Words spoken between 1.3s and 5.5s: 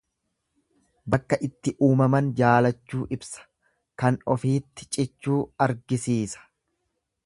itti uumaman jaalachuu ibsa, kan ofiitti cichuu